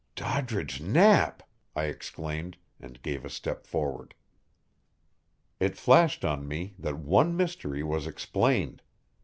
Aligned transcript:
"Doddridge 0.15 0.81
Knapp!" 0.81 1.43
I 1.75 1.83
exclaimed, 1.83 2.57
and 2.79 2.99
gave 3.03 3.23
a 3.23 3.29
step 3.29 3.67
forward. 3.67 4.15
It 5.59 5.77
flashed 5.77 6.25
on 6.25 6.47
me 6.47 6.73
that 6.79 6.97
one 6.97 7.37
mystery 7.37 7.83
was 7.83 8.07
explained. 8.07 8.81